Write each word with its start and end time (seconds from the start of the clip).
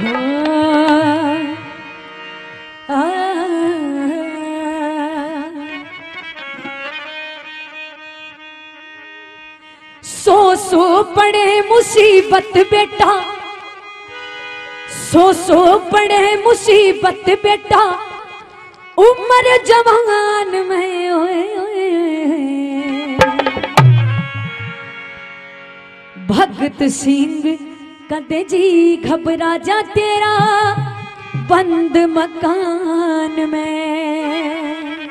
सो 0.00 0.06
सो 10.56 11.02
पड़े 11.02 11.60
मुसीबत 11.60 12.52
बेटा। 12.70 13.12
सो 15.12 15.32
सो 15.32 15.78
पड़े 15.92 16.36
मुसीबत 16.44 17.24
बेटा। 17.42 17.82
उम्र 18.98 19.56
जवान 19.64 20.56
में 20.66 21.10
भगत 26.28 26.82
सिंह 26.92 27.69
कदे 28.12 28.42
जी 28.42 28.96
घबरा 28.96 29.56
जा 29.56 29.80
तेरा 29.88 30.36
बंद 31.50 31.96
मकान 32.10 33.36
में। 33.48 35.08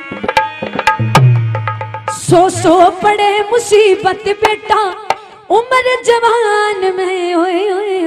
सो 2.18 2.42
सो 2.50 2.74
पड़े 3.04 3.30
मुसीबत 3.52 4.24
बेटा, 4.42 4.82
उम्र 5.50 5.96
जवान 6.06 6.84
में, 6.98 7.36
ओए 7.36 7.64
ओए 7.70 8.00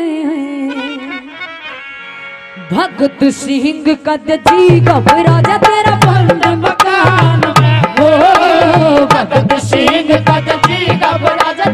भगत 2.73 3.24
सिंह 3.35 3.95
कद 4.07 4.30
जी 4.49 4.80
घबरा 4.80 5.41
जा 5.41 5.57
तेरा 5.59 5.97
बंद 6.05 6.47
मकान 6.65 7.41
में। 7.61 7.77
ओ, 8.01 9.07
भगत 9.07 9.59
सिंह 9.65 10.16
कद 10.29 10.52
जी 10.66 10.85
घबरा 10.87 11.52
जा 11.52 11.71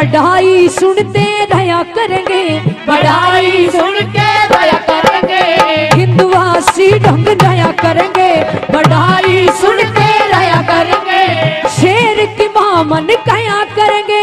पढ़ाई 0.00 0.68
सुनते 0.68 1.24
दया 1.46 1.82
करेंगे। 1.82 2.44
बढ़ाई 2.86 3.68
सुनते 3.68 4.28
दया 4.48 4.78
करेंगे। 4.88 5.42
हिंदवासी 5.96 6.88
ढंग 6.98 7.26
दया 7.42 7.66
करेंगे। 7.82 8.30
बढ़ाई 8.72 9.48
सुनते 9.60 10.08
दया 10.32 10.62
करेंगे। 10.70 11.26
शेर 11.68 12.24
की 12.38 12.46
मामन 12.48 13.06
कया 13.28 13.62
करेंगे। 13.76 14.22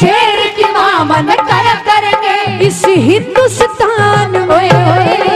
शेर 0.00 0.46
की 0.56 0.64
मामन 0.64 1.34
कया 1.42 1.74
करेंगे। 1.88 2.66
इस 2.66 2.82
हिंदुस्तान 2.88 4.30
में 4.30 5.35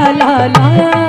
la 0.00 0.48
la 0.48 0.68
la. 0.78 0.99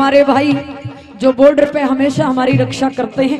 हमारे 0.00 0.22
भाई 0.24 0.52
जो 1.20 1.32
बॉर्डर 1.32 1.70
पे 1.72 1.80
हमेशा 1.80 2.26
हमारी 2.26 2.52
रक्षा 2.56 2.88
करते 2.90 3.24
हैं, 3.24 3.38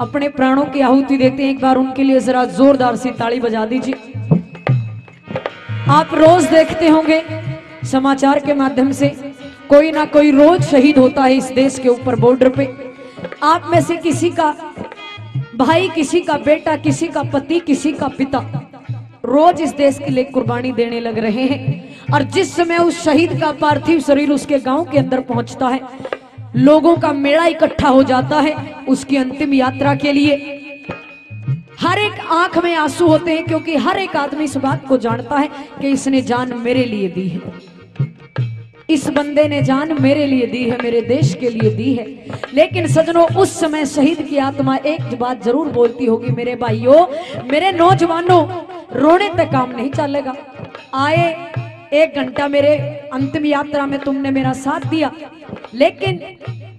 अपने 0.00 0.28
प्राणों 0.28 0.64
की 0.64 0.80
आहुति 0.80 1.16
देते 1.16 1.42
हैं, 1.42 1.50
एक 1.50 1.60
बार 1.60 1.76
उनके 1.76 2.02
लिए 2.02 2.20
जरा 2.20 2.44
जोरदार 2.52 2.96
सी 2.96 3.10
ताली 3.10 3.40
बजा 3.40 3.64
दीजिए। 3.66 3.94
आप 5.88 6.14
रोज 6.14 6.44
देखते 6.44 6.88
होंगे 6.88 7.22
समाचार 7.84 8.38
के 8.38 8.54
माध्यम 8.54 8.92
से, 8.92 9.08
कोई 9.68 9.90
ना 9.92 10.04
कोई 10.04 10.30
रोज 10.30 10.62
शहीद 10.62 10.98
होता 10.98 11.22
है 11.22 11.36
इस 11.36 11.50
देश 11.52 11.78
के 11.78 11.88
ऊपर 11.88 12.16
बॉर्डर 12.16 12.48
पे। 12.48 12.68
आप 13.42 13.68
में 13.70 13.80
से 13.80 13.96
किसी 13.96 14.30
का 14.30 14.54
भाई, 15.56 15.88
किसी 15.88 16.20
का 16.20 16.38
बेटा, 16.38 16.76
किसी 16.76 17.06
का 17.08 17.22
पति, 17.32 17.60
किसी 17.60 17.92
का 17.92 18.08
पिता 18.08 18.46
रोज 19.26 19.60
इस 19.60 19.74
देश 19.74 19.98
के 19.98 20.10
लिए 20.10 20.24
कुर्बानी 20.24 20.72
देने 20.72 21.00
लग 21.00 21.18
रहे 21.18 21.46
हैं। 21.46 21.87
और 22.14 22.22
जिस 22.24 22.54
समय 22.56 22.78
उस 22.78 23.02
शहीद 23.04 23.38
का 23.40 23.50
पार्थिव 23.52 24.00
शरीर 24.00 24.30
उसके 24.30 24.58
गाँव 24.58 24.84
के 24.84 24.98
अंदर 24.98 25.20
पहुँचता 25.22 25.68
है, 25.68 25.80
लोगों 26.56 26.96
का 26.96 27.12
मेला 27.12 27.46
इकट्ठा 27.46 27.88
हो 27.88 28.02
जाता 28.02 28.40
है 28.40 28.54
उसकी 28.88 29.16
अंतिम 29.16 29.54
यात्रा 29.54 29.94
के 29.94 30.12
लिए। 30.12 30.36
हर 31.80 31.98
एक 31.98 32.20
आँख 32.32 32.56
में 32.58 32.74
आँसू 32.74 33.06
होते 33.06 33.34
हैं 33.34 33.44
क्योंकि 33.44 33.76
हर 33.76 33.98
एक 33.98 34.16
आदमी 34.16 34.44
इस 34.44 34.56
बात 34.56 34.86
को 34.88 34.96
जानता 34.98 35.36
है 35.36 35.48
कि 35.80 35.88
इसने 35.88 36.22
जान 36.22 36.54
मेरे 36.56 36.84
लिए 36.84 37.08
दी 37.08 37.28
है। 37.28 37.40
इस 38.90 39.08
बंदे 39.08 39.46
ने 39.48 39.62
जान 39.62 39.96
मेरे 40.02 40.26
लिए 40.26 40.46
दी 40.46 40.62
है, 40.64 40.78
मेरे 40.82 41.00
देश 41.00 41.34
के 41.34 41.48
लिए 41.50 41.70
दी 41.70 41.92
है। 41.94 42.06
लेकिन 42.54 42.86
सजनों, 42.86 43.26
उस 43.36 43.58
समय 43.60 43.84
शहीद 43.86 44.22
की 44.22 44.38
आत्मा 44.38 44.76
एक 44.76 45.18
बात 45.18 45.44
ज़रूर 45.44 45.68
बोलती 45.68 46.04
होगी, 46.04 46.30
मेरे 46.30 46.54
भाइयों, 46.56 47.06
मेरे 47.50 47.72
नौजवानों, 47.72 48.42
रोने 48.94 49.28
तक 49.28 49.50
काम 49.52 49.70
नहीं 49.70 49.90
चलेगा। 49.90 50.34
आए 50.94 51.34
एक 51.92 52.14
घंटा 52.16 52.48
मेरे 52.48 52.78
अंतिम 53.12 53.46
यात्रा 53.46 53.86
में 53.86 53.98
तुमने 53.98 54.30
मेरा 54.30 54.52
साथ 54.52 54.80
दिया। 54.80 55.10
लेकिन 55.74 56.20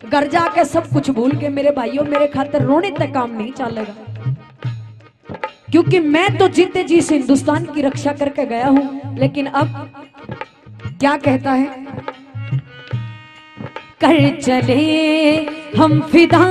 घर 0.10 0.28
जाके 0.28 0.66
सब 0.66 0.88
कुछ 0.88 1.10
भूल 1.10 1.32
के 1.32 1.50
मेरे 1.50 1.72
भाइयों, 1.72 2.04
मेरे 2.04 2.28
खातिर 2.28 2.62
रोने 2.62 2.92
तक 2.92 3.14
काम 3.14 3.32
नहीं 3.32 3.52
चलेगा। 3.52 3.96
क्योंकि 5.72 6.00
मैं 6.00 6.38
तो 6.38 6.48
जीते 6.48 6.84
जी 6.84 7.02
से 7.02 7.18
हिंदुस्तान 7.18 7.66
की 7.66 7.82
रक्षा 7.82 8.14
करके 8.14 8.46
गया 8.46 8.68
हूँ। 8.68 9.18
लेकिन 9.20 9.46
अब 9.46 9.92
क्या 11.00 11.18
कहता 11.18 11.52
है? 11.52 11.66
कर 14.04 14.42
चले 14.42 15.36
हम 15.78 16.02
फिदा, 16.02 16.44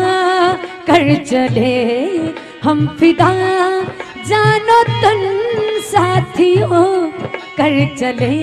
कर 0.86 1.24
चले 1.24 2.16
हम 2.62 2.86
फिदा। 2.86 3.30
जानो 4.26 4.82
तन 4.82 5.20
साथियों 5.82 7.10
कर 7.60 7.96
चले। 7.98 8.34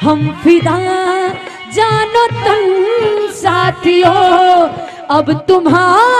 हम 0.00 0.30
फिदा। 0.44 0.78
जानो 1.74 2.26
तुम 2.44 3.26
साथियों 3.32 4.68
अब 5.10 5.32
तुम्हारे 5.48 6.13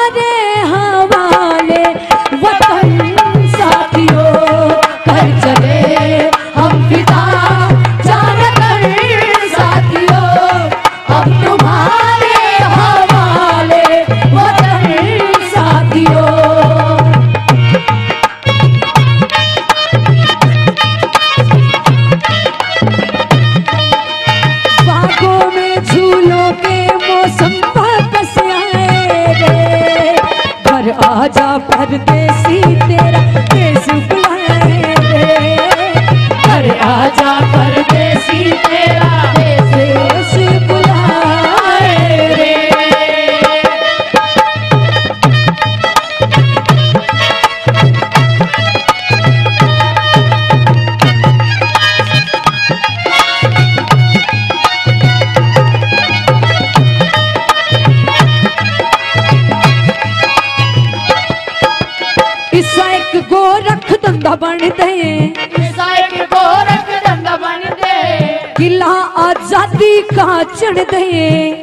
धंधा 64.35 64.47
बन 64.47 64.59
दे 64.79 65.71
साइक 65.73 66.15
गोरख 66.33 66.89
धंधा 67.07 67.37
बन 67.43 67.61
दे 67.81 68.55
किला 68.59 68.87
आज़ादी 69.25 70.01
का 70.11 70.27
चढ़ 70.55 70.79
दे 70.91 71.03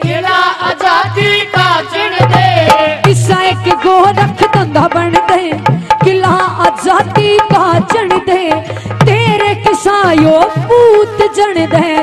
किला 0.03 0.37
आज़ादी 0.69 1.39
का 1.55 1.67
चढ़ 1.91 2.15
दे 2.33 3.11
ईसा 3.11 3.41
एक 3.49 3.67
गोरख 3.85 4.43
धंधा 4.55 4.87
बन 4.95 5.11
दे 5.31 5.51
किला 6.03 6.35
आज़ादी 6.67 7.37
का 7.51 7.63
चढ़ 7.93 8.13
दे 8.29 8.39
तेरे 9.03 9.53
किसायो 9.67 10.39
पूत 10.57 11.21
जन 11.35 11.65
दे 11.75 12.00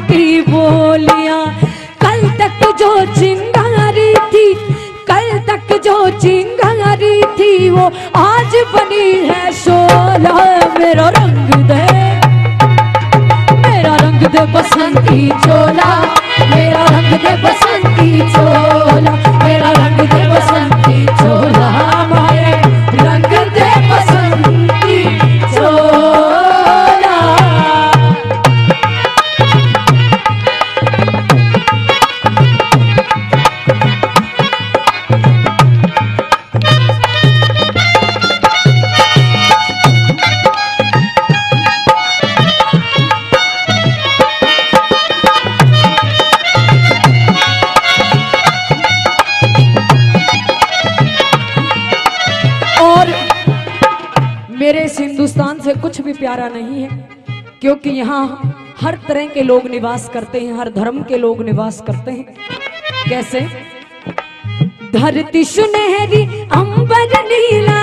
की 0.00 0.40
बोलियाँ। 0.40 1.46
कल 2.00 2.20
तक 2.38 2.76
जो 2.78 3.04
चिंगारी 3.14 4.14
थी, 4.32 4.54
कल 5.10 5.38
तक 5.48 5.80
जो 5.84 6.10
चिंगारी 6.10 7.22
थी, 7.38 7.70
वो 7.70 7.86
आज 8.16 8.56
बनी 8.74 9.10
है 9.28 9.52
शोला। 9.52 10.34
मेरा 10.78 11.08
रंग 11.08 11.54
दे, 11.70 11.84
मेरा 13.60 13.96
रंग 13.96 14.26
दे 14.26 14.44
बसंती 14.52 15.28
चोला। 15.28 15.90
मेरा 16.50 16.84
रंग 16.84 17.18
दे 17.18 17.36
बसंती 17.42 18.20
चोला। 18.32 19.19
से 55.60 55.74
कुछ 55.74 56.00
भी 56.00 56.12
प्यारा 56.12 56.48
नहीं 56.48 56.82
है, 56.82 56.88
क्योंकि 57.60 57.90
यहाँ 57.90 58.22
हर 58.80 58.98
तरह 59.08 59.26
के 59.26 59.42
लोग 59.42 59.66
निवास 59.66 60.08
करते 60.14 60.40
हैं, 60.40 60.58
हर 60.58 60.70
धर्म 60.70 61.02
के 61.02 61.16
लोग 61.18 61.42
निवास 61.42 61.80
करते 61.86 62.10
हैं। 62.10 62.24
कैसे? 63.08 63.40
धरती 64.92 65.44
सुनहरी, 65.44 66.24
अंबर 66.52 67.12
नीला। 67.24 67.80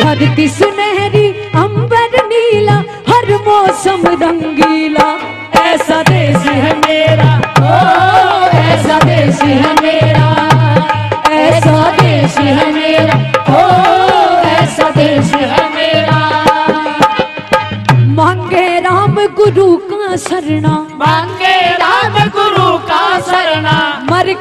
धरती 0.00 0.48
सुनहरी, 0.48 1.28
अंबर 1.56 2.26
नीला, 2.26 2.78
हर 3.08 3.32
मौसम 3.48 4.06
रंगीला। 4.22 5.08
ऐसा 5.60 6.02
देश 6.02 6.36
है 6.36 6.76
मेरा। 6.78 7.39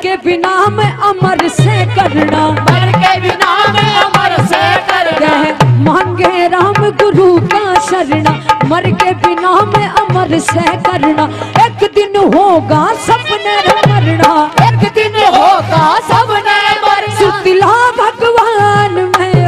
के 0.09 0.15
बिना 0.17 0.67
मैं 0.67 0.97
अमर 0.97 1.47
से 1.47 1.85
करना। 1.85 2.47
मर 2.51 2.91
के 2.97 3.19
बिना 3.21 3.73
मैं 3.73 3.95
अमर 3.95 4.45
से 4.45 4.77
करना। 4.77 5.33
मांगे 5.79 6.47
राम 6.47 6.73
गुरु 6.73 7.39
का 7.41 7.79
शरणा। 7.79 8.63
मर 8.65 8.91
के 8.91 9.11
बिना 9.11 9.51
मैं 9.51 9.87
अमर 9.87 10.39
से 10.39 10.61
करना। 10.61 11.23
एक 11.65 11.91
दिन 11.95 12.15
होगा 12.33 12.93
सपने 12.93 13.57
मरना। 13.91 14.51
एक 14.67 14.93
दिन 14.93 15.15
होगा 15.35 15.99
सपने 15.99 16.59
मरना। 16.81 17.19
सुतिला 17.19 17.75
भगवान 18.01 19.11
में 19.19 19.45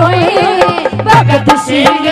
भगत 0.98 1.56
सिंह 1.58 2.11